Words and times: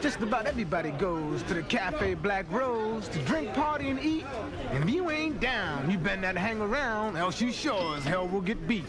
Just 0.00 0.20
about 0.20 0.46
everybody 0.46 0.90
goes 0.90 1.42
to 1.44 1.54
the 1.54 1.62
Cafe 1.62 2.14
Black 2.14 2.44
Rose 2.50 3.08
to 3.08 3.18
drink, 3.20 3.54
party, 3.54 3.88
and 3.90 4.00
eat. 4.00 4.24
And 4.70 4.84
if 4.84 4.94
you 4.94 5.10
ain't 5.10 5.40
down, 5.40 5.90
you 5.90 5.98
better 5.98 6.20
not 6.20 6.36
hang 6.36 6.60
around, 6.60 7.16
else 7.16 7.40
you 7.40 7.52
sure 7.52 7.96
as 7.96 8.04
hell 8.04 8.28
will 8.28 8.40
get 8.40 8.68
beat. 8.68 8.84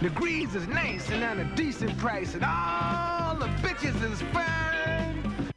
The 0.00 0.10
grease 0.10 0.54
is 0.54 0.68
nice 0.68 1.10
and 1.10 1.24
at 1.24 1.38
a 1.38 1.44
decent 1.54 1.96
price, 1.98 2.34
and 2.34 2.44
all 2.44 3.36
the 3.36 3.46
bitches 3.62 4.02
is 4.10 4.20
fine. 4.32 5.52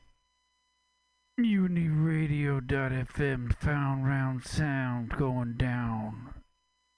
MutinyRadio.fm 1.39 3.55
found 3.55 4.05
round 4.05 4.45
sound 4.45 5.09
going 5.17 5.53
down 5.53 6.33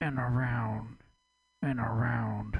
and 0.00 0.18
around 0.18 0.96
and 1.62 1.78
around 1.78 2.58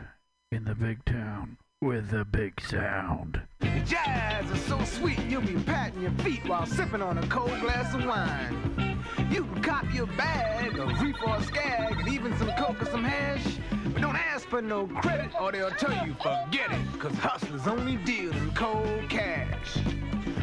in 0.52 0.64
the 0.64 0.74
big 0.74 1.04
town 1.04 1.58
with 1.82 2.12
a 2.12 2.24
big 2.24 2.60
sound. 2.60 3.42
Jazz 3.84 4.48
is 4.52 4.60
so 4.66 4.82
sweet, 4.84 5.18
you'll 5.28 5.42
be 5.42 5.60
patting 5.64 6.00
your 6.00 6.12
feet 6.12 6.48
while 6.48 6.64
sipping 6.64 7.02
on 7.02 7.18
a 7.18 7.26
cold 7.26 7.60
glass 7.60 7.92
of 7.92 8.06
wine. 8.06 9.04
You 9.32 9.44
can 9.44 9.62
cop 9.62 9.92
your 9.92 10.06
bag 10.06 10.78
of 10.78 11.02
reef 11.02 11.16
or 11.26 11.42
skag 11.42 11.98
and 11.98 12.08
even 12.08 12.38
some 12.38 12.52
coke 12.52 12.80
or 12.80 12.84
some 12.86 13.02
hash. 13.02 13.58
But 13.92 14.00
don't 14.00 14.14
ask 14.14 14.46
for 14.46 14.62
no 14.62 14.86
credit 14.86 15.32
or 15.40 15.50
they'll 15.50 15.70
tell 15.72 16.06
you 16.06 16.14
forget 16.14 16.70
it, 16.70 17.00
cause 17.00 17.16
hustlers 17.16 17.66
only 17.66 17.96
deal 17.96 18.30
in 18.30 18.52
cold 18.52 19.08
cash. 19.08 19.76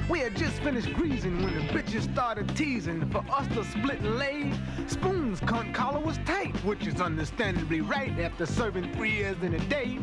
We 0.10 0.20
had 0.22 0.36
just 0.36 0.60
finished 0.64 0.92
greasing 0.96 1.44
when 1.44 1.54
the 1.54 1.62
bitches 1.72 2.12
started 2.12 2.56
teasing 2.56 3.08
for 3.12 3.24
us 3.32 3.48
to 3.50 3.64
split 3.64 4.00
and 4.00 4.18
lay. 4.18 4.52
Spoon's 4.88 5.40
cunt 5.40 5.72
collar 5.76 6.00
was 6.00 6.18
tight, 6.26 6.56
which 6.66 6.88
is 6.88 7.00
understandably 7.00 7.82
right 7.82 8.20
after 8.20 8.48
serving 8.48 8.92
three 8.94 9.12
years 9.12 9.38
in 9.44 9.54
a 9.54 9.60
day. 9.70 10.00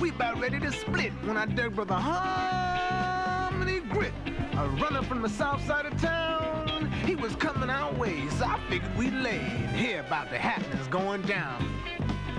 We 0.00 0.10
about 0.10 0.40
ready 0.40 0.58
to 0.58 0.72
split 0.72 1.12
when 1.22 1.36
I 1.36 1.46
dug 1.46 1.76
brother 1.76 1.94
Harmony 1.94 3.78
Grit, 3.88 4.12
a 4.54 4.68
runner 4.80 5.02
from 5.02 5.22
the 5.22 5.28
south 5.28 5.64
side 5.64 5.86
of 5.86 6.00
town. 6.00 6.90
He 7.04 7.14
was 7.14 7.36
coming 7.36 7.70
our 7.70 7.92
way, 7.94 8.28
so 8.30 8.46
I 8.46 8.58
figured 8.68 8.96
we'd 8.98 9.14
lay 9.14 9.38
and 9.38 9.76
hear 9.76 10.00
about 10.00 10.28
the 10.28 10.38
happenings 10.38 10.88
going 10.88 11.22
down. 11.22 11.64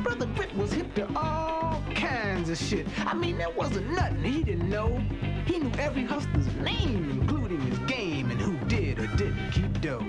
Brother 0.07 0.25
Grit 0.37 0.55
was 0.55 0.71
hip 0.71 0.93
to 0.95 1.05
all 1.17 1.83
kinds 1.93 2.49
of 2.49 2.57
shit. 2.57 2.87
I 3.05 3.13
mean, 3.13 3.37
there 3.37 3.49
wasn't 3.49 3.91
nothing 3.91 4.23
he 4.23 4.41
didn't 4.41 4.69
know. 4.69 5.03
He 5.45 5.59
knew 5.59 5.69
every 5.77 6.05
hustler's 6.05 6.47
name, 6.63 7.11
including 7.11 7.59
his 7.59 7.77
game 7.79 8.31
and 8.31 8.39
who 8.39 8.55
did 8.67 8.99
or 8.99 9.07
didn't 9.17 9.51
keep 9.51 9.81
dough. 9.81 10.07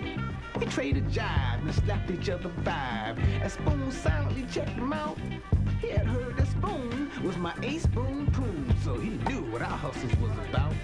We 0.57 0.67
traded 0.67 1.09
jive 1.09 1.63
and 1.63 1.75
slapped 1.75 2.13
each 2.13 2.29
other 2.29 2.49
five. 2.65 3.19
As 3.43 3.55
Spoon 3.55 3.91
silently 3.91 4.47
checked 4.53 4.71
him 4.71 4.93
out, 4.93 5.19
he 5.81 5.89
had 5.89 6.07
heard 6.07 6.37
that 6.37 6.47
Spoon 6.47 7.11
was 7.25 7.37
my 7.37 7.55
ace 7.65 7.83
spoon 7.83 8.31
poon, 8.31 8.73
so 8.85 8.95
he 9.01 9.11
knew 9.29 9.51
what 9.51 9.63
our 9.63 9.79
hustles 9.79 10.15
was 10.19 10.31
about. 10.49 10.75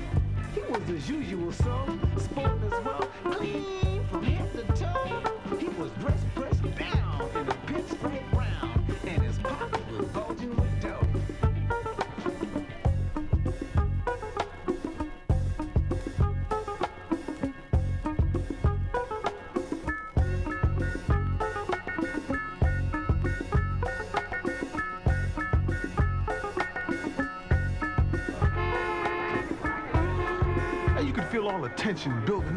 He 0.55 0.61
was 0.62 0.90
as 0.90 1.08
usual, 1.08 1.52
so 1.52 1.99
sport 2.19 2.58
as 2.64 2.84
well, 2.84 3.08
clean 3.31 4.05
from 4.11 4.25
head 4.25 4.52
to 4.55 4.64
toe. 4.75 5.22
He 5.61 5.69
was 5.69 5.93
dressed, 6.00 6.26
pressed 6.34 6.62
down 6.76 7.31
in 7.37 7.49
a 7.49 7.55
pinstripe 7.66 8.34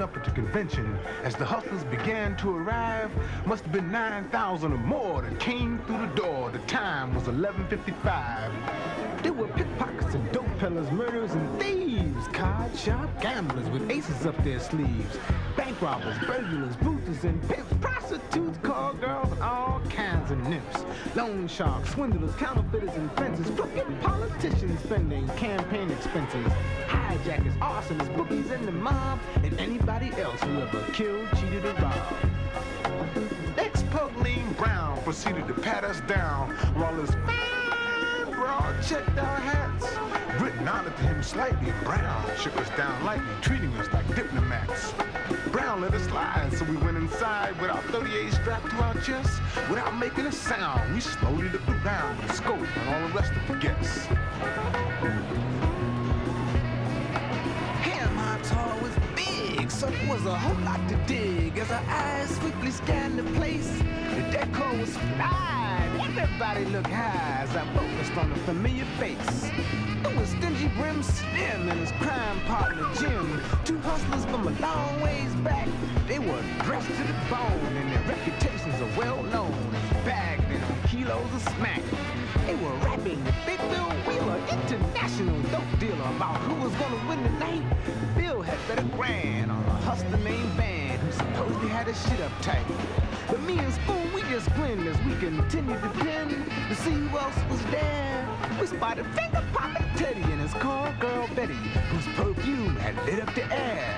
up 0.02 0.18
at 0.18 0.24
the 0.24 0.32
convention 0.32 0.98
as 1.24 1.36
the 1.36 1.46
hustlers 1.46 1.84
began 1.86 2.36
to 2.38 2.56
arrive. 2.56 3.12
Must 3.46 3.64
have 3.64 3.74
been 3.74 3.92
9,000 3.92 4.74
or 4.74 4.78
more 4.78 5.22
that 5.22 5.40
came 5.40 5.80
through 5.86 6.00
the 6.00 6.16
door. 6.16 6.52
The 6.52 6.60
time 6.60 7.14
was 7.14 7.24
11.55. 7.24 9.24
There 9.24 9.34
were 9.34 9.48
pickpockets 9.48 10.14
and 10.14 10.32
dope 10.32 10.46
peddlers, 10.60 10.92
murderers 10.92 11.34
and 11.34 11.62
thieves, 11.62 12.28
card 12.30 12.76
shop 12.78 13.10
gamblers 13.22 13.68
with 13.70 13.90
aces 13.90 14.26
up 14.26 14.42
their 14.44 14.60
sleeves, 14.60 15.18
bank 15.56 15.82
robbers, 15.82 16.18
burglars, 16.20 16.76
boosters 16.78 17.24
and 17.24 17.42
pimps, 17.50 17.74
prostitutes, 17.82 18.58
loan 21.18 21.48
sharks, 21.48 21.90
swindlers, 21.90 22.36
counterfeiters 22.36 22.94
and 22.94 23.12
fences, 23.14 23.50
crooked 23.56 23.88
politicians 24.02 24.80
spending 24.82 25.28
campaign 25.30 25.90
expenses, 25.90 26.46
hijackers, 26.88 27.56
arsonists, 27.56 28.16
bookies 28.16 28.52
and 28.52 28.68
the 28.68 28.72
mob, 28.72 29.20
and 29.38 29.60
anybody 29.60 30.12
else 30.22 30.40
who 30.42 30.62
ever 30.62 30.80
killed, 30.94 31.28
cheated, 31.40 31.66
or 31.66 31.74
robbed. 31.82 32.14
Ex-pug 33.58 34.16
Lean 34.18 34.54
Brown 34.54 35.02
proceeded 35.02 35.48
to 35.48 35.56
pat 35.56 35.84
us 35.84 36.02
down 36.02 36.52
while 36.76 36.94
his 36.94 37.10
broad 38.36 38.84
checked 38.84 39.18
our 39.18 39.40
hats. 39.40 39.98
Nodded 40.64 40.98
to 40.98 41.04
him 41.04 41.24
slightly. 41.24 41.72
Brown 41.84 42.26
shook 42.38 42.58
us 42.58 42.70
down 42.76 43.06
lightly, 43.06 43.26
treating 43.42 43.74
us 43.78 43.88
like 43.94 44.06
diplomats. 44.16 44.94
Brown 45.52 45.82
let 45.82 45.94
us 45.94 46.04
slide, 46.04 46.52
so 46.54 46.66
we 46.66 46.78
went 46.78 46.98
inside 46.98 47.60
with 47.62 47.72
our 47.72 47.82
38 47.84 48.34
strapped 48.34 48.70
to 48.70 48.76
our 48.78 48.94
chest. 49.02 49.42
Without 49.70 49.96
making 49.98 50.26
a 50.26 50.32
sound, 50.32 50.94
we 50.94 51.00
slowly 51.00 51.50
looked 51.50 51.70
around 51.70 52.20
a 52.24 52.34
scope 52.34 52.60
and 52.60 52.90
all 52.90 53.08
the 53.08 53.14
rest 53.14 53.32
of 53.34 53.48
the 53.48 53.56
guests. 53.56 54.08
Tall 58.44 58.80
was 58.80 58.94
big, 59.16 59.70
so 59.70 59.88
there 59.88 60.08
was 60.08 60.26
a 60.26 60.36
whole 60.36 60.64
lot 60.64 60.80
to 60.88 60.96
dig. 61.08 61.58
As 61.58 61.72
our 61.72 61.84
eyes 61.88 62.30
swiftly 62.38 62.72
scanned 62.72 63.18
the 63.18 63.24
place, 63.38 63.68
the 64.16 64.22
decor 64.32 64.78
was 64.78 64.96
fine. 64.96 65.57
Everybody 66.20 66.66
looked 66.66 66.88
high 66.88 67.44
as 67.44 67.56
I 67.56 67.64
focused 67.76 68.18
on 68.18 68.32
a 68.32 68.36
familiar 68.38 68.86
face. 68.98 69.52
It 70.04 70.18
was 70.18 70.30
Stingy 70.30 70.68
Brim 70.70 71.04
Slim 71.04 71.70
and 71.70 71.80
his 71.80 71.92
crime 71.92 72.40
partner 72.48 72.90
Jim. 72.96 73.40
Two 73.64 73.78
hustlers 73.82 74.26
from 74.26 74.48
a 74.48 74.60
long 74.60 75.00
ways 75.02 75.36
back. 75.46 75.68
They 76.08 76.18
were 76.18 76.42
dressed 76.64 76.88
to 76.88 77.04
the 77.04 77.14
bone 77.30 77.78
and 77.78 77.92
their 77.92 78.02
reputations 78.10 78.82
are 78.82 78.98
well 78.98 79.22
known 79.24 79.54
bagged 80.06 80.52
in 80.52 80.64
on 80.64 80.82
kilos 80.88 81.34
of 81.36 81.42
smack. 81.54 81.84
They 82.48 82.56
were 82.56 82.74
rapping 82.82 83.24
with 83.24 83.36
Big 83.46 83.60
Bill 83.70 83.92
Wheeler, 84.08 84.42
international 84.50 85.40
dope 85.52 85.80
dealer, 85.80 86.10
about 86.16 86.38
who 86.38 86.56
was 86.64 86.74
gonna 86.78 87.08
win 87.08 87.22
the 87.22 87.30
night. 87.38 87.64
Bill 88.18 88.42
had 88.42 88.58
better 88.68 88.88
grand 88.98 89.52
on 89.52 89.64
a 89.66 89.78
hustler 89.86 90.18
named 90.18 90.50
Van 90.58 90.98
who 90.98 91.12
supposedly 91.12 91.70
had 91.70 91.86
his 91.86 92.02
shit 92.10 92.20
uptight. 92.20 93.07
But 93.28 93.42
me 93.42 93.60
and 93.60 93.74
Spoon, 93.74 94.14
we 94.14 94.22
just 94.24 94.50
grinned 94.54 94.88
as 94.88 94.98
we 95.04 95.14
continued 95.16 95.82
to 95.82 95.90
pin 95.90 96.30
to 96.70 96.76
see 96.76 96.92
who 96.92 97.18
else 97.18 97.36
was 97.50 97.62
there. 97.66 98.26
We 98.60 98.68
spotted 98.68 99.06
finger 99.08 99.44
popping 99.52 99.86
Teddy 99.98 100.22
and 100.22 100.40
his 100.40 100.54
call 100.54 100.94
girl 100.94 101.28
Betty, 101.36 101.54
whose 101.54 102.06
perfume 102.16 102.78
had 102.78 102.96
lit 103.06 103.22
up 103.22 103.36
the 103.36 103.44
air. 103.54 103.96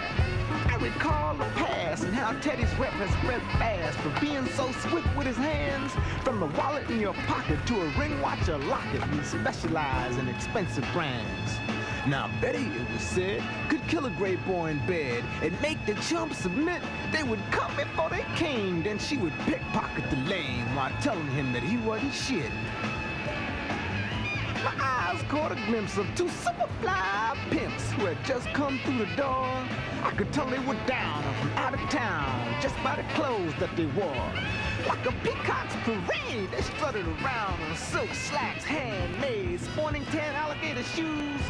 I 0.67 0.77
recall 0.77 1.35
the 1.35 1.45
past 1.61 2.05
and 2.05 2.15
how 2.15 2.31
Teddy's 2.39 2.73
rep 2.79 2.91
has 2.93 3.11
spread 3.21 3.41
fast 3.59 3.99
for 3.99 4.19
being 4.19 4.47
so 4.47 4.71
swift 4.87 5.15
with 5.15 5.27
his 5.27 5.37
hands. 5.37 5.93
From 6.23 6.39
the 6.39 6.47
wallet 6.57 6.89
in 6.89 6.99
your 6.99 7.13
pocket 7.27 7.59
to 7.67 7.81
a 7.81 7.87
ring 7.99 8.19
watch 8.21 8.49
or 8.49 8.57
locket, 8.57 9.07
we 9.11 9.21
specialize 9.21 10.17
in 10.17 10.27
expensive 10.27 10.87
brands. 10.91 11.78
Now 12.07 12.29
Betty, 12.41 12.63
it 12.63 12.91
was 12.91 13.01
said, 13.01 13.43
could 13.67 13.85
kill 13.87 14.05
a 14.05 14.09
great 14.11 14.43
boy 14.45 14.71
in 14.71 14.85
bed 14.87 15.23
and 15.43 15.59
make 15.61 15.85
the 15.85 15.93
chump 15.95 16.33
submit. 16.33 16.81
They 17.11 17.23
would 17.23 17.41
come 17.51 17.75
before 17.75 18.09
they 18.09 18.25
came, 18.35 18.83
then 18.83 18.97
she 18.97 19.17
would 19.17 19.33
pickpocket 19.39 20.09
the 20.09 20.17
lame 20.29 20.75
while 20.75 20.91
telling 21.01 21.27
him 21.31 21.51
that 21.53 21.61
he 21.61 21.77
wasn't 21.77 22.13
shit. 22.13 22.51
My 24.63 24.73
eyes 24.79 25.21
caught 25.29 25.51
a 25.51 25.55
glimpse 25.67 25.97
of 25.97 26.07
two 26.15 26.27
superfly 26.27 27.37
pimps 27.51 27.91
who 27.91 28.05
had 28.05 28.23
just 28.25 28.47
come 28.53 28.79
through 28.85 28.99
the 28.99 29.15
door. 29.15 29.47
I 30.03 30.11
could 30.15 30.31
tell 30.31 30.45
they 30.45 30.59
were 30.59 30.77
down 30.87 31.23
and 31.23 31.35
from 31.37 31.49
out 31.57 31.73
of 31.73 31.79
town 31.89 32.61
just 32.61 32.75
by 32.83 32.95
the 32.95 33.03
clothes 33.13 33.53
that 33.59 33.75
they 33.75 33.85
wore. 33.85 34.31
Like 34.87 35.05
a 35.05 35.11
peacock's 35.23 35.75
parade, 35.83 36.49
they 36.51 36.61
strutted 36.61 37.05
around 37.05 37.61
in 37.61 37.75
silk 37.75 38.13
slacks, 38.13 38.63
handmade, 38.63 39.59
sporting 39.59 40.05
tan 40.05 40.33
alligator 40.35 40.83
shoes, 40.83 41.41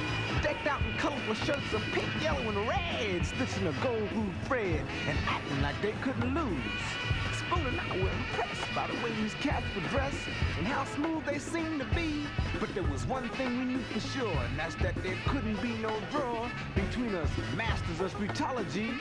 decked 0.41 0.67
out 0.67 0.81
in 0.81 0.93
colorful 0.97 1.33
shirts 1.33 1.73
of 1.73 1.81
pink, 1.91 2.07
yellow, 2.21 2.39
and 2.39 2.67
red, 2.67 3.25
stitching 3.25 3.67
a 3.67 3.73
gold 3.83 4.09
blue 4.11 4.31
thread 4.45 4.85
and 5.07 5.17
acting 5.27 5.61
like 5.61 5.79
they 5.81 5.91
couldn't 6.01 6.33
lose. 6.33 7.18
Spoon 7.49 7.65
and 7.65 7.81
I 7.81 7.97
were 7.97 8.11
impressed 8.11 8.75
by 8.75 8.85
the 8.87 8.93
way 9.03 9.11
these 9.21 9.33
cats 9.35 9.65
were 9.75 9.87
dressed 9.89 10.27
and 10.57 10.67
how 10.67 10.85
smooth 10.85 11.25
they 11.25 11.39
seemed 11.39 11.79
to 11.79 11.85
be. 11.95 12.25
But 12.59 12.73
there 12.75 12.83
was 12.83 13.05
one 13.07 13.27
thing 13.29 13.57
we 13.57 13.65
knew 13.65 13.79
for 13.79 13.99
sure, 13.99 14.37
and 14.37 14.59
that's 14.59 14.75
that 14.75 14.95
there 15.01 15.15
couldn't 15.27 15.59
be 15.61 15.73
no 15.81 15.91
draw 16.11 16.47
between 16.75 17.15
us 17.15 17.29
masters 17.55 18.01
of 18.01 18.13
streetology. 18.13 18.93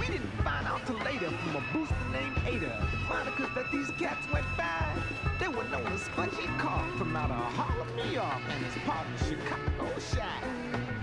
We 0.00 0.06
didn't 0.06 0.32
find 0.42 0.66
out 0.66 0.86
till 0.86 0.98
later 0.98 1.30
from 1.30 1.56
a 1.56 1.64
booster 1.72 1.94
named 2.12 2.36
Ada, 2.46 2.88
the 2.90 2.96
monikers 3.14 3.54
that 3.54 3.70
these 3.70 3.90
cats 3.92 4.26
went 4.32 4.46
by. 4.56 4.92
They 5.38 5.48
were 5.48 5.64
known 5.64 5.86
as 5.86 6.02
Spongy 6.02 6.46
Carp 6.58 6.96
from 6.96 7.14
out 7.14 7.30
of 7.30 7.52
Harlem, 7.52 7.94
New 7.94 8.10
York, 8.10 8.42
and 8.48 8.64
his 8.64 8.82
partner 8.82 9.18
Chicago 9.18 10.00
Shy. 10.00 10.97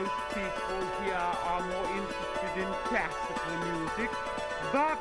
Most 0.00 0.12
people 0.32 0.80
here 1.04 1.14
are 1.14 1.60
more 1.60 1.86
interested 1.92 2.52
in 2.56 2.68
classical 2.88 3.52
music, 3.68 4.10
but 4.72 4.98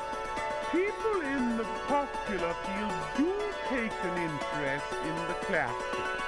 people 0.72 1.22
in 1.22 1.56
the 1.58 1.64
popular 1.88 2.54
field 2.66 3.00
do 3.16 3.32
take 3.70 3.96
an 4.04 4.16
interest 4.28 4.92
in 5.08 5.16
the 5.28 5.38
classics. 5.48 6.20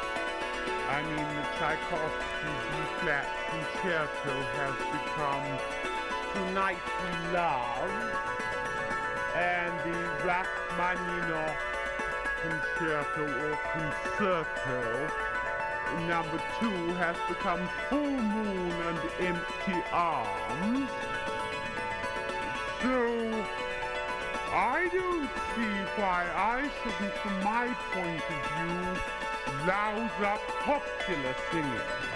I 0.87 1.03
mean, 1.03 1.27
the 1.35 1.45
Tchaikovsky 1.57 2.51
B-flat 2.71 3.27
concerto 3.49 4.35
has 4.59 4.75
become 4.95 5.47
Tonight 6.33 6.85
We 7.03 7.33
Love, 7.33 7.91
and 9.35 9.73
the 9.83 9.99
Rachmaninoff 10.23 11.59
concerto 12.41 13.23
or 13.43 13.53
concerto 13.73 15.30
number 16.07 16.41
two 16.59 16.93
has 16.95 17.15
become 17.27 17.67
Full 17.89 17.99
Moon 17.99 18.71
and 18.87 18.99
Empty 19.19 19.83
Arms. 19.91 20.89
So, 22.81 23.45
I 24.53 24.89
don't 24.91 25.29
see 25.55 26.01
why 26.01 26.27
I 26.35 26.69
shouldn't, 26.81 27.13
from 27.13 27.43
my 27.43 27.67
point 27.91 28.23
of 28.35 28.41
view, 28.57 29.67
louse 29.67 30.21
up 30.21 30.41
popular 30.65 31.35
singing. 31.51 32.10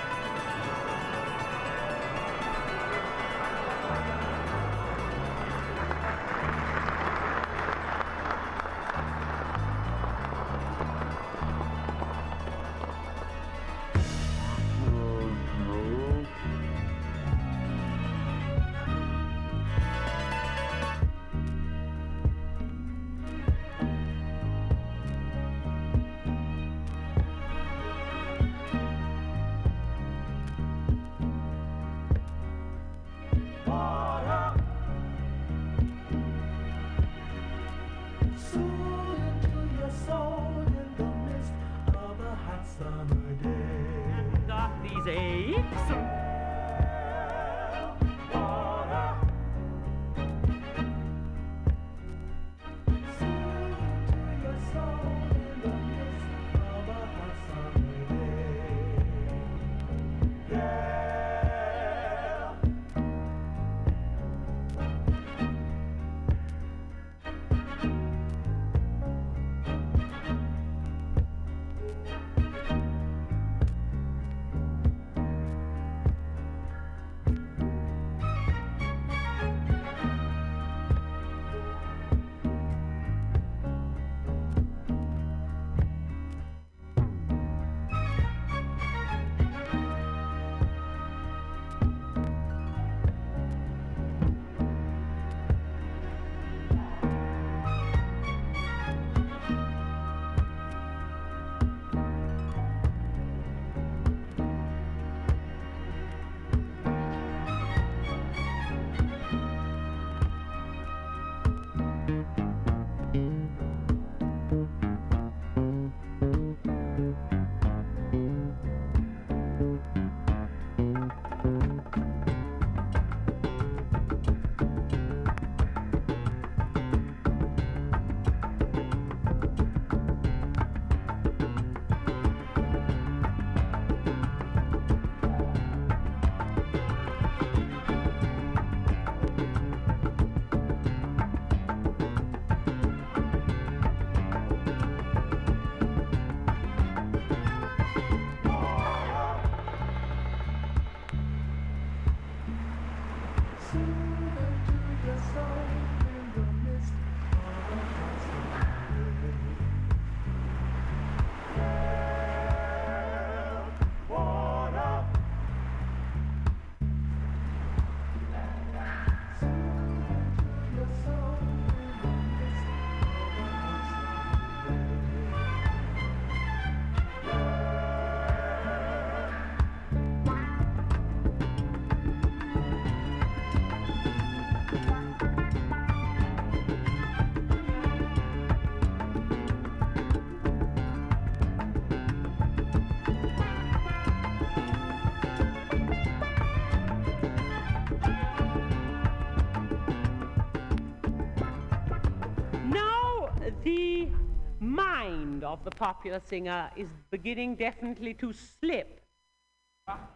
Mind 204.59 205.43
of 205.43 205.63
the 205.63 205.71
popular 205.71 206.21
singer 206.25 206.69
is 206.75 206.87
beginning 207.11 207.55
definitely 207.55 208.13
to 208.15 208.33
slip, 208.33 209.01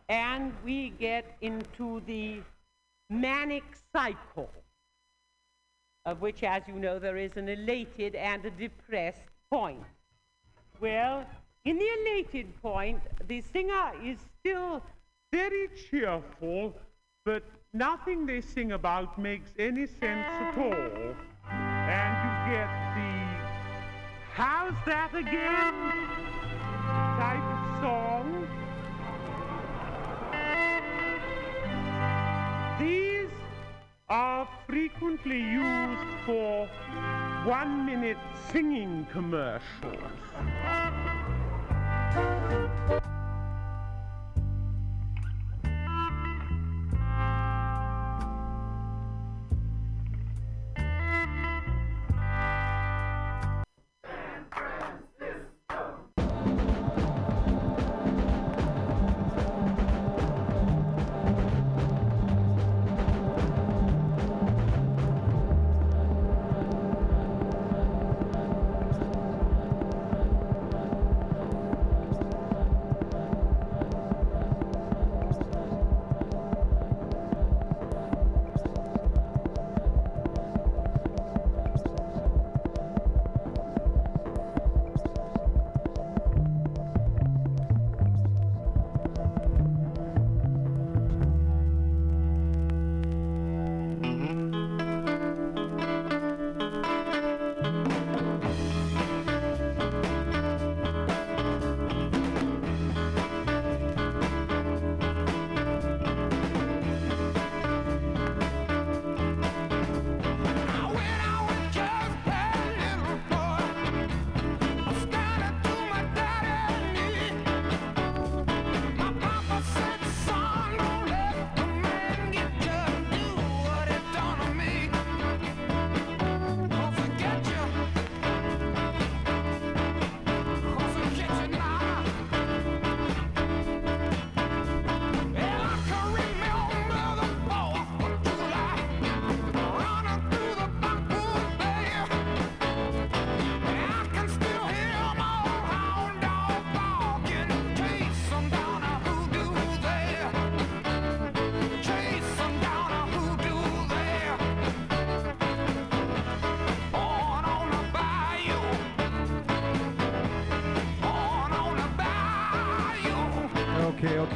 and 0.07 0.53
we 0.63 0.89
get 0.99 1.37
into 1.41 2.01
the 2.07 2.41
manic 3.09 3.63
cycle, 3.93 4.49
of 6.05 6.21
which, 6.21 6.43
as 6.43 6.63
you 6.67 6.75
know, 6.75 6.99
there 6.99 7.17
is 7.17 7.37
an 7.37 7.49
elated 7.49 8.15
and 8.15 8.45
a 8.45 8.51
depressed 8.51 9.21
point. 9.51 9.83
Well, 10.79 11.25
in 11.65 11.77
the 11.77 11.89
elated 12.01 12.61
point, 12.61 13.01
the 13.27 13.41
singer 13.41 13.91
is 14.03 14.17
still 14.39 14.81
very 15.31 15.69
cheerful, 15.89 16.73
but 17.25 17.43
nothing 17.73 18.25
they 18.25 18.41
sing 18.41 18.71
about 18.71 19.19
makes 19.19 19.51
any 19.59 19.85
sense 19.85 20.27
at 20.27 20.57
all. 20.57 21.15
And 21.51 22.11
you 22.23 22.31
get 22.53 22.69
the 22.95 23.08
how's 24.39 24.73
that 24.85 25.13
again 25.13 25.73
type 27.19 27.43
of 27.55 27.63
song. 27.83 28.47
These 32.79 33.27
are 34.07 34.47
frequently 34.65 35.41
used 35.41 36.09
for 36.25 36.69
one 37.43 37.85
minute 37.85 38.17
singing 38.49 39.05
commercials. 39.11 39.99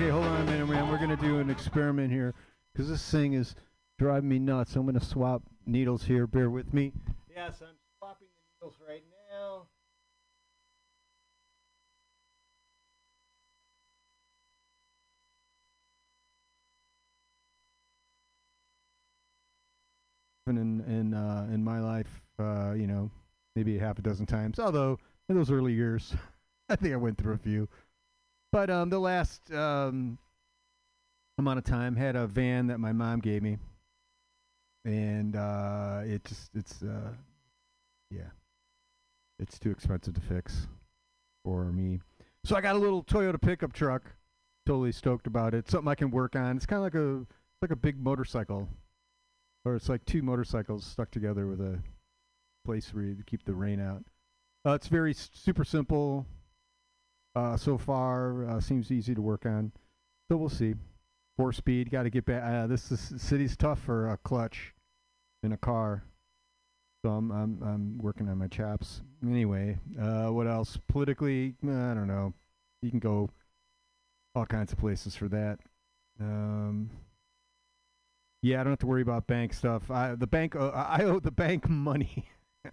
Okay, 0.04 0.12
hold 0.12 0.26
on 0.26 0.42
a 0.42 0.52
minute, 0.52 0.68
man. 0.68 0.92
We're 0.92 0.98
gonna 0.98 1.16
do 1.16 1.40
an 1.40 1.50
experiment 1.50 2.12
here 2.12 2.34
because 2.74 2.90
this 2.90 3.10
thing 3.10 3.32
is 3.36 3.56
driving 3.98 4.28
me 4.28 4.38
nuts. 4.38 4.76
I'm 4.76 4.86
gonna 4.86 5.00
swap 5.00 5.44
needles 5.66 6.04
here. 6.04 6.28
Bear 6.28 6.50
with 6.50 6.74
me. 6.74 6.92
Yes, 7.34 7.62
I'm 7.62 7.78
swapping 7.98 8.28
the 8.28 8.66
needles 8.66 8.76
right 8.86 9.02
now. 9.32 9.68
In 20.48 20.82
in 20.82 21.14
uh, 21.14 21.48
in 21.50 21.64
my 21.64 21.80
life, 21.80 22.22
uh, 22.40 22.74
you 22.74 22.88
know, 22.88 23.10
maybe 23.56 23.78
half 23.78 24.00
a 24.00 24.02
dozen 24.02 24.26
times. 24.26 24.60
Although 24.60 25.00
in 25.30 25.38
those 25.38 25.50
early 25.50 25.72
years, 25.72 26.14
I 26.68 26.76
think 26.76 26.94
I 26.94 26.98
went 26.98 27.18
through 27.18 27.36
a 27.36 27.38
few. 27.38 27.70
But 28.54 28.70
um, 28.70 28.92
the 28.92 29.00
last 29.00 29.52
um, 29.52 30.20
amount 31.40 31.58
of 31.58 31.64
time 31.64 31.96
had 31.96 32.16
a 32.16 32.28
van 32.28 32.68
that 32.68 32.80
my 32.80 32.94
mom 32.94 33.20
gave 33.20 33.42
me, 33.42 33.58
and 34.86 35.36
uh, 35.36 36.02
it 36.06 36.24
just 36.24 36.52
it's 36.54 36.84
uh, 36.84 37.14
yeah, 38.12 38.30
it's 39.40 39.58
too 39.58 39.72
expensive 39.72 40.14
to 40.14 40.22
fix 40.22 40.68
for 41.44 41.72
me. 41.72 42.00
So 42.46 42.56
I 42.56 42.62
got 42.62 42.76
a 42.76 42.78
little 42.78 43.04
Toyota 43.04 43.42
pickup 43.42 43.74
truck. 43.74 44.04
Totally 44.68 44.92
stoked 44.92 45.26
about 45.26 45.56
it. 45.56 45.68
Something 45.68 45.90
I 45.90 45.96
can 45.96 46.12
work 46.12 46.36
on. 46.36 46.56
It's 46.56 46.68
kind 46.68 46.78
of 46.78 46.84
like 46.84 46.94
a 46.94 47.26
like 47.60 47.72
a 47.72 47.76
big 47.76 48.00
motorcycle, 48.00 48.70
or 49.66 49.76
it's 49.76 49.90
like 49.90 50.06
two 50.06 50.22
motorcycles 50.22 50.86
stuck 50.86 51.10
together 51.10 51.48
with 51.48 51.60
a 51.60 51.80
place 52.66 52.94
where 52.94 53.04
you 53.04 53.24
keep 53.26 53.46
the 53.46 53.56
rain 53.56 53.82
out. 53.82 54.04
Uh, 54.64 54.74
it's 54.74 54.90
very 54.90 55.10
s- 55.10 55.32
super 55.34 55.64
simple 55.64 56.28
uh, 57.36 57.58
so 57.58 57.78
far. 57.78 58.46
Uh, 58.46 58.60
seems 58.60 58.92
easy 58.92 59.16
to 59.16 59.22
work 59.22 59.46
on. 59.46 59.72
So 60.30 60.38
we'll 60.38 60.50
see. 60.50 60.76
Four 61.38 61.52
speed. 61.52 61.92
Got 61.92 62.04
to 62.04 62.10
get 62.10 62.26
back. 62.26 62.44
Uh, 62.44 62.68
this 62.68 62.92
is, 62.92 63.14
city's 63.18 63.58
tough 63.58 63.80
for 63.80 64.12
a 64.12 64.18
clutch 64.18 64.74
in 65.42 65.52
a 65.52 65.58
car. 65.58 66.04
So 67.04 67.12
I'm 67.12 67.32
I'm 67.32 67.62
I'm 67.62 67.98
working 67.98 68.30
on 68.30 68.38
my 68.38 68.48
chops. 68.48 69.02
Anyway, 69.26 69.78
uh, 70.00 70.28
what 70.28 70.48
else? 70.48 70.78
Politically, 70.88 71.54
I 71.64 71.94
don't 71.94 72.08
know. 72.08 72.34
You 72.82 72.90
can 72.90 73.00
go 73.00 73.30
all 74.36 74.46
kinds 74.46 74.72
of 74.72 74.80
places 74.80 75.16
for 75.16 75.28
that. 75.28 75.60
Um, 76.20 76.90
yeah, 78.42 78.62
I 78.62 78.64
don't 78.64 78.72
have 78.72 78.80
to 78.80 78.88
worry 78.88 79.02
about 79.02 79.28
bank 79.28 79.54
stuff. 79.54 79.92
I 79.92 80.16
the 80.16 80.28
bank. 80.28 80.56
Uh, 80.56 80.70
I 80.70 81.04
owe 81.04 81.20
the 81.20 81.32
bank 81.32 81.68
money. 81.68 82.26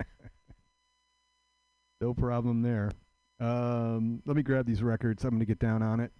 no 2.00 2.14
problem 2.14 2.62
there. 2.62 2.92
Um, 3.40 4.22
let 4.26 4.36
me 4.36 4.42
grab 4.42 4.66
these 4.66 4.82
records. 4.82 5.24
I'm 5.24 5.30
going 5.30 5.40
to 5.40 5.46
get 5.46 5.58
down 5.58 5.82
on 5.82 5.98
it. 5.98 6.12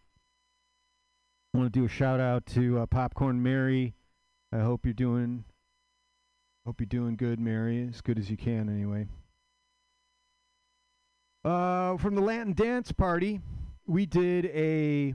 I 1.54 1.58
want 1.58 1.72
to 1.72 1.78
do 1.78 1.84
a 1.84 1.88
shout 1.88 2.20
out 2.20 2.46
to 2.46 2.80
uh, 2.80 2.86
Popcorn 2.86 3.42
Mary. 3.42 3.94
I 4.52 4.60
hope 4.60 4.86
you're 4.86 4.94
doing. 4.94 5.44
Hope 6.64 6.80
you're 6.80 6.86
doing 6.86 7.16
good, 7.16 7.38
Mary. 7.38 7.88
As 7.88 8.00
good 8.00 8.18
as 8.18 8.30
you 8.30 8.36
can, 8.36 8.68
anyway. 8.68 9.06
Uh, 11.44 11.96
from 11.96 12.14
the 12.14 12.20
Latin 12.20 12.52
dance 12.54 12.92
party, 12.92 13.40
we 13.86 14.06
did 14.06 14.46
a. 14.46 15.14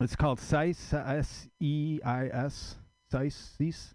It's 0.00 0.16
called 0.16 0.40
SEIS, 0.40 0.92
S 0.92 1.48
E 1.60 2.00
I 2.04 2.26
S, 2.26 2.76
SEIS. 3.10 3.94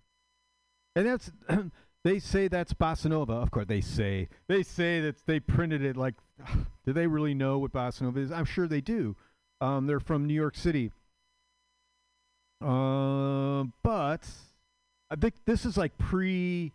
And 0.96 1.06
that's 1.06 1.32
they 2.04 2.20
say 2.20 2.48
that's 2.48 2.74
bossa 2.74 3.06
nova. 3.06 3.34
Of 3.34 3.52
course, 3.52 3.68
they 3.68 3.82
say 3.82 4.30
they 4.48 4.64
say 4.64 5.02
that 5.02 5.26
they 5.26 5.40
printed 5.40 5.84
it 5.84 5.98
like. 5.98 6.16
Do 6.86 6.94
they 6.94 7.08
really 7.08 7.34
know 7.34 7.60
what 7.60 7.74
bossa 7.74 8.02
nova 8.02 8.20
is? 8.20 8.32
I'm 8.32 8.46
sure 8.46 8.68
they 8.68 8.82
do. 8.82 9.16
Um, 9.62 9.86
they're 9.86 10.00
from 10.00 10.26
New 10.26 10.34
York 10.34 10.56
City. 10.56 10.92
Um, 12.62 13.74
but 13.84 14.28
I 15.12 15.16
think 15.16 15.36
this 15.46 15.66
is 15.66 15.78
like 15.78 15.98
pre 15.98 16.72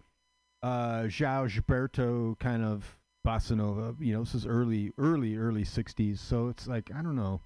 uh, 0.62 1.04
João 1.04 1.48
Gilberto 1.48 2.38
kind 2.38 2.62
of 2.62 2.98
bossa 3.26 3.56
nova. 3.56 3.94
You 3.98 4.14
know, 4.14 4.24
this 4.24 4.34
is 4.34 4.46
early, 4.46 4.92
early, 4.98 5.36
early 5.36 5.64
'60s. 5.64 6.18
So 6.18 6.48
it's 6.48 6.66
like 6.66 6.90
I 6.94 7.02
don't 7.02 7.16
know. 7.16 7.40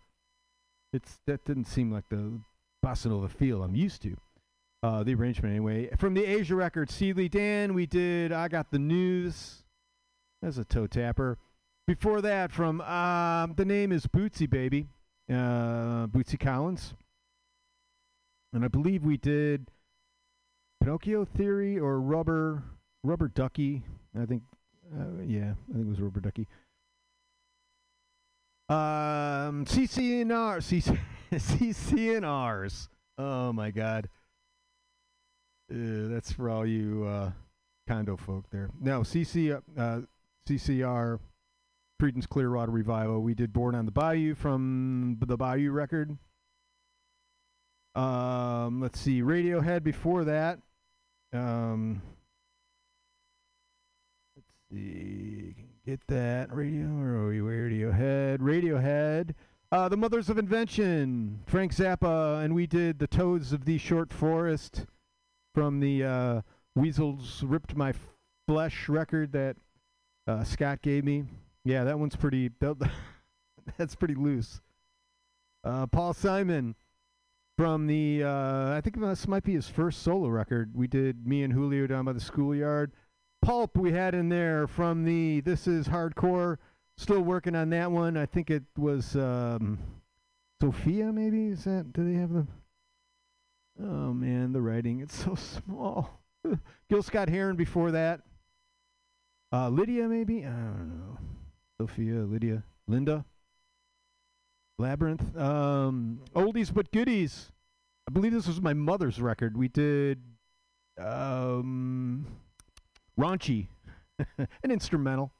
It's 0.92 1.20
that 1.26 1.44
didn't 1.44 1.66
seem 1.66 1.90
like 1.90 2.08
the 2.10 2.40
bossa 2.84 3.06
nova 3.06 3.28
feel 3.28 3.62
I'm 3.62 3.74
used 3.74 4.02
to. 4.02 4.16
Uh, 4.82 5.02
the 5.02 5.14
arrangement 5.14 5.52
anyway. 5.52 5.90
From 5.98 6.14
the 6.14 6.24
Aja 6.24 6.54
record, 6.54 6.90
Steely 6.90 7.28
Dan, 7.28 7.74
we 7.74 7.86
did 7.86 8.32
I 8.32 8.46
Got 8.48 8.70
the 8.70 8.78
News. 8.78 9.64
That's 10.40 10.58
a 10.58 10.64
toe 10.64 10.86
tapper. 10.86 11.36
Before 11.86 12.20
that, 12.20 12.52
from 12.52 12.80
um, 12.82 13.54
the 13.56 13.64
name 13.64 13.90
is 13.90 14.06
Bootsy 14.06 14.48
Baby, 14.48 14.86
uh, 15.28 16.06
Bootsy 16.06 16.38
Collins. 16.38 16.94
And 18.52 18.64
I 18.64 18.68
believe 18.68 19.04
we 19.04 19.16
did 19.16 19.70
Pinocchio 20.80 21.24
Theory 21.24 21.78
or 21.78 22.00
Rubber 22.00 22.62
Rubber 23.02 23.28
Ducky. 23.28 23.82
I 24.20 24.26
think, 24.26 24.42
uh, 24.94 25.22
yeah, 25.24 25.54
I 25.70 25.72
think 25.72 25.86
it 25.86 25.88
was 25.88 26.00
Rubber 26.00 26.20
Ducky. 26.20 26.46
Um, 28.68 29.64
CCNR, 29.64 30.60
CC, 30.60 30.98
CCNRs. 31.32 32.88
Oh 33.16 33.52
my 33.52 33.70
God. 33.70 34.08
That's 35.68 36.32
for 36.32 36.48
all 36.48 36.66
you 36.66 37.04
uh, 37.04 37.32
condo 37.86 38.16
folk 38.16 38.44
there. 38.50 38.70
Now, 38.80 39.02
CC, 39.02 39.60
uh, 39.76 40.00
CCR 40.48 41.18
Creedence 42.00 42.28
Clearwater 42.28 42.72
Revival. 42.72 43.22
We 43.22 43.34
did 43.34 43.52
Born 43.52 43.74
on 43.74 43.84
the 43.84 43.92
Bayou 43.92 44.34
from 44.34 45.18
the 45.20 45.36
Bayou 45.36 45.70
record. 45.72 46.16
Um, 47.94 48.80
let's 48.80 49.00
see, 49.00 49.22
Radiohead 49.22 49.82
before 49.82 50.24
that. 50.24 50.60
Um, 51.32 52.00
let's 54.36 54.48
see, 54.70 55.54
get 55.84 56.00
that 56.06 56.54
radio 56.54 56.86
or 56.86 57.32
Radiohead, 57.32 58.38
Radiohead. 58.38 59.34
Uh, 59.70 59.88
the 59.88 59.96
Mothers 59.98 60.30
of 60.30 60.38
Invention, 60.38 61.40
Frank 61.46 61.74
Zappa, 61.74 62.42
and 62.42 62.54
we 62.54 62.66
did 62.66 63.00
the 63.00 63.06
Toads 63.06 63.52
of 63.52 63.66
the 63.66 63.76
Short 63.76 64.12
Forest 64.12 64.86
from 65.58 65.80
the 65.80 66.04
uh, 66.04 66.40
Weasels 66.76 67.42
Ripped 67.42 67.74
My 67.74 67.92
Flesh 68.46 68.88
record 68.88 69.32
that 69.32 69.56
uh, 70.28 70.44
Scott 70.44 70.82
gave 70.82 71.04
me. 71.04 71.24
Yeah, 71.64 71.82
that 71.82 71.98
one's 71.98 72.14
pretty. 72.14 72.52
That, 72.60 72.76
that's 73.76 73.96
pretty 73.96 74.14
loose. 74.14 74.60
Uh, 75.64 75.88
Paul 75.88 76.14
Simon 76.14 76.76
from 77.56 77.88
the. 77.88 78.22
Uh, 78.22 78.76
I 78.76 78.80
think 78.80 79.00
this 79.00 79.26
might 79.26 79.42
be 79.42 79.54
his 79.54 79.68
first 79.68 80.04
solo 80.04 80.28
record. 80.28 80.70
We 80.76 80.86
did 80.86 81.26
me 81.26 81.42
and 81.42 81.52
Julio 81.52 81.88
down 81.88 82.04
by 82.04 82.12
the 82.12 82.20
schoolyard. 82.20 82.92
Pulp 83.42 83.76
we 83.76 83.90
had 83.90 84.14
in 84.14 84.28
there 84.28 84.68
from 84.68 85.04
the. 85.04 85.40
This 85.40 85.66
is 85.66 85.88
hardcore. 85.88 86.58
Still 86.96 87.22
working 87.22 87.56
on 87.56 87.70
that 87.70 87.90
one. 87.90 88.16
I 88.16 88.26
think 88.26 88.48
it 88.48 88.62
was 88.76 89.16
um, 89.16 89.80
Sophia. 90.62 91.12
Maybe 91.12 91.48
is 91.48 91.64
that? 91.64 91.92
Do 91.92 92.04
they 92.04 92.16
have 92.20 92.32
the? 92.32 92.46
Oh 93.80 94.12
man, 94.12 94.52
the 94.52 94.60
writing. 94.60 95.00
It's 95.00 95.24
so 95.24 95.34
small. 95.66 96.20
Gil 96.90 97.02
Scott 97.02 97.28
Heron 97.28 97.56
before 97.56 97.90
that. 97.92 98.20
Uh, 99.52 99.68
Lydia, 99.68 100.08
maybe? 100.08 100.44
I 100.44 100.50
don't 100.50 100.98
know. 100.98 101.18
Sophia, 101.80 102.20
Lydia, 102.24 102.64
Linda. 102.86 103.24
Labyrinth. 104.78 105.36
Um, 105.36 106.20
oldies 106.34 106.72
but 106.72 106.90
goodies. 106.92 107.50
I 108.08 108.12
believe 108.12 108.32
this 108.32 108.46
was 108.46 108.60
my 108.60 108.74
mother's 108.74 109.20
record. 109.20 109.56
We 109.56 109.68
did 109.68 110.20
um, 110.98 112.26
Raunchy, 113.18 113.68
an 114.38 114.70
instrumental. 114.70 115.32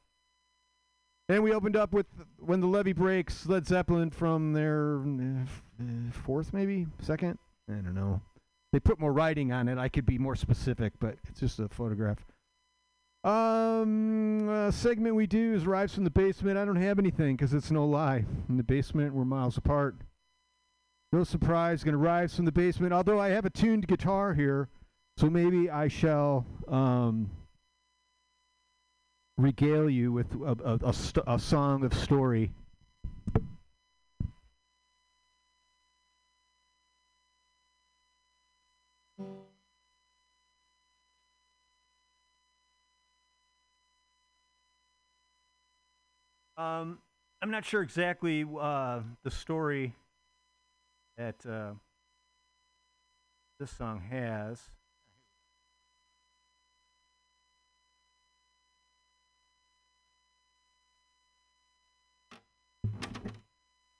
And 1.29 1.42
we 1.42 1.53
opened 1.53 1.77
up 1.77 1.92
with 1.92 2.07
When 2.38 2.61
the 2.61 2.66
Levee 2.66 2.94
Breaks, 2.94 3.46
Led 3.46 3.66
Zeppelin 3.66 4.11
from 4.11 4.55
their 4.55 5.01
uh, 5.01 6.11
fourth, 6.11 6.53
maybe? 6.53 6.87
Second? 7.01 7.38
I 7.68 7.74
don't 7.74 7.94
know. 7.94 8.20
They 8.72 8.81
put 8.81 8.98
more 8.98 9.12
writing 9.12 9.52
on 9.52 9.68
it. 9.68 9.78
I 9.78 9.88
could 9.88 10.07
be 10.07 10.18
more 10.18 10.37
specific, 10.37 10.92
but 11.00 11.16
it's 11.28 11.40
just 11.40 11.59
a 11.59 11.68
photograph. 11.68 12.18
Um, 13.24 14.48
uh, 14.48 14.70
segment 14.70 15.14
we 15.14 15.26
do 15.26 15.54
is 15.54 15.66
Rise 15.66 15.94
from 15.94 16.04
the 16.04 16.11
Basement. 16.11 16.59
I 16.59 16.64
don't 16.64 16.76
have 16.76 16.98
anything 16.98 17.37
because 17.37 17.52
it's 17.52 17.70
no 17.70 17.87
lie. 17.87 18.24
In 18.48 18.57
the 18.57 18.62
basement, 18.62 19.14
we're 19.14 19.24
miles 19.24 19.57
apart. 19.57 19.96
No 21.12 21.24
surprise, 21.24 21.83
to 21.83 21.96
rise 21.96 22.37
from 22.37 22.44
the 22.44 22.52
basement. 22.52 22.92
Although 22.92 23.18
I 23.18 23.31
have 23.31 23.46
a 23.46 23.50
tuned 23.50 23.88
guitar 23.88 24.35
here, 24.35 24.68
so 25.16 25.31
maybe 25.31 25.70
I 25.70 25.88
shall 25.88 26.44
um, 26.68 27.31
regale 29.38 29.88
you 29.88 30.12
with 30.12 30.26
a, 30.35 30.57
a, 30.64 30.88
a, 30.88 30.92
st- 30.92 31.24
a 31.26 31.38
song 31.38 31.83
of 31.85 31.94
story. 31.94 32.52
Um, 46.58 46.98
I'm 47.40 47.52
not 47.52 47.64
sure 47.64 47.82
exactly 47.82 48.44
uh, 48.60 49.00
the 49.22 49.30
story 49.30 49.94
that 51.16 51.36
uh, 51.48 51.74
this 53.60 53.70
song 53.70 54.02
has. 54.10 54.58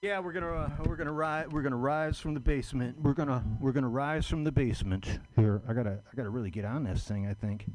Yeah, 0.02 0.18
we're 0.18 0.32
gonna 0.32 0.52
uh, 0.52 0.70
we're 0.84 0.96
gonna 0.96 1.12
rise 1.12 1.46
we're 1.50 1.62
gonna 1.62 1.76
rise 1.76 2.18
from 2.18 2.34
the 2.34 2.40
basement. 2.40 3.00
We're 3.00 3.14
gonna 3.14 3.44
we're 3.60 3.72
gonna 3.72 3.88
rise 3.88 4.26
from 4.26 4.42
the 4.42 4.52
basement. 4.52 5.20
Here, 5.36 5.62
I 5.68 5.72
gotta 5.72 6.00
I 6.12 6.16
gotta 6.16 6.30
really 6.30 6.50
get 6.50 6.64
on 6.64 6.82
this 6.82 7.04
thing. 7.04 7.28
I 7.28 7.34
think. 7.34 7.66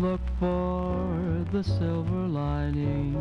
Look 0.00 0.20
for 0.38 1.44
the 1.52 1.62
silver 1.62 2.26
lining 2.26 3.12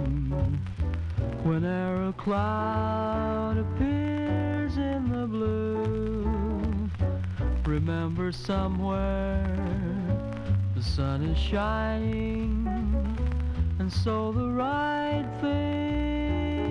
whenever 1.43 2.07
a 2.07 2.13
cloud 2.13 3.57
appears 3.57 4.77
in 4.77 5.09
the 5.09 5.27
blue. 5.27 6.89
Remember 7.65 8.31
somewhere 8.31 9.45
the 10.73 10.81
sun 10.81 11.23
is 11.23 11.37
shining, 11.37 12.48
and 13.89 13.97
so 14.03 14.31
the 14.31 14.47
right 14.47 15.25
thing 15.41 16.63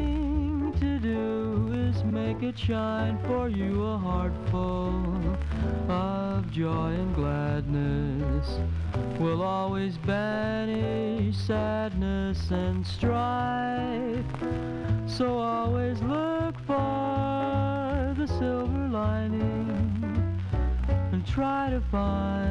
to 0.78 1.00
do 1.00 1.68
is 1.74 2.04
make 2.04 2.44
it 2.44 2.56
shine 2.56 3.18
for 3.26 3.48
you 3.48 3.82
a 3.86 3.98
heart 3.98 4.32
full 4.52 5.36
of 5.88 6.48
joy 6.52 6.90
and 6.90 7.12
gladness 7.16 8.60
will 9.18 9.42
always 9.42 9.98
banish 9.98 11.36
sadness 11.36 12.52
and 12.52 12.86
strife. 12.86 14.24
So 15.08 15.38
always 15.38 16.00
look 16.02 16.54
for 16.66 18.14
the 18.16 18.28
silver 18.28 18.88
lining 18.90 20.40
and 21.10 21.26
try 21.26 21.70
to 21.70 21.80
find 21.90 22.47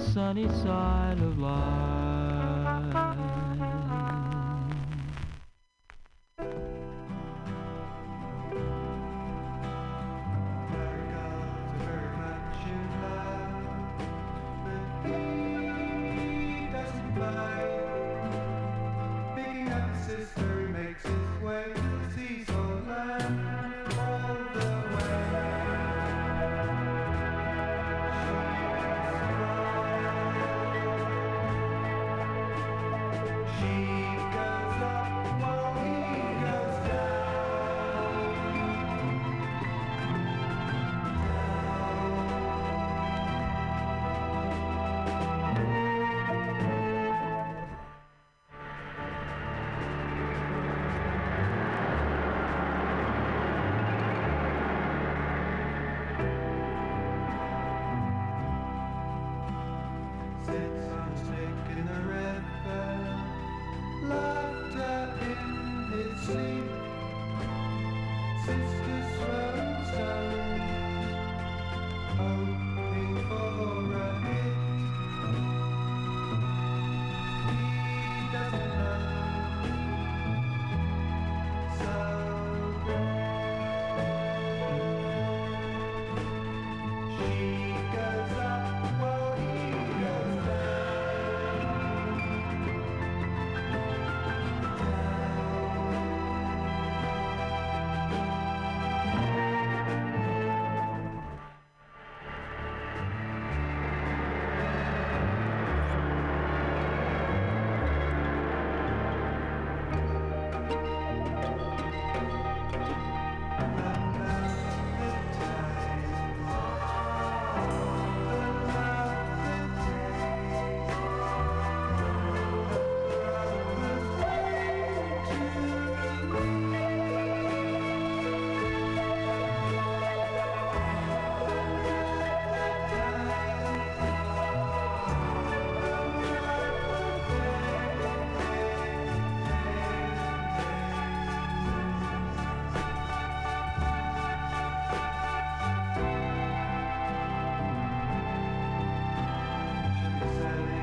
sunny 0.00 0.48
side 0.48 1.20
of 1.20 1.38
life. 1.38 1.99